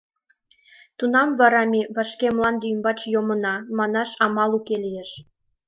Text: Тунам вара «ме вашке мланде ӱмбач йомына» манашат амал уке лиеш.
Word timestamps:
Тунам 0.97 1.29
вара 1.39 1.61
«ме 1.71 1.81
вашке 1.95 2.27
мланде 2.35 2.65
ӱмбач 2.73 2.99
йомына» 3.13 3.55
манашат 3.77 4.19
амал 4.25 4.51
уке 4.59 4.75
лиеш. 4.83 5.11